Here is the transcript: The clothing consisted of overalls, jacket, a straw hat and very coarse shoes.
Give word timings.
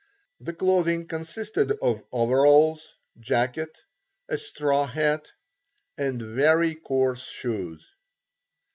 The 0.39 0.53
clothing 0.53 1.05
consisted 1.05 1.73
of 1.73 2.03
overalls, 2.11 2.95
jacket, 3.19 3.77
a 4.27 4.39
straw 4.39 4.87
hat 4.87 5.29
and 5.95 6.19
very 6.19 6.73
coarse 6.73 7.21
shoes. 7.27 7.87